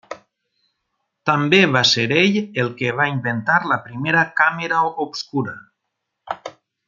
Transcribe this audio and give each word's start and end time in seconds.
També 1.29 1.59
va 1.73 1.83
ser 1.89 2.05
ell 2.21 2.39
el 2.63 2.71
que 2.79 2.95
va 3.01 3.07
inventar 3.13 3.59
la 3.73 3.79
primera 3.89 4.23
càmera 4.43 4.79
obscura. 5.07 5.55